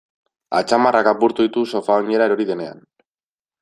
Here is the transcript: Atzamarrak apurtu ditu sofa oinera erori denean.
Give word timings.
Atzamarrak 0.59 1.11
apurtu 1.13 1.47
ditu 1.51 1.67
sofa 1.75 2.01
oinera 2.01 2.31
erori 2.31 2.53
denean. 2.53 2.87